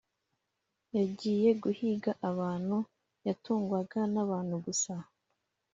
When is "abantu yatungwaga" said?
2.29-3.99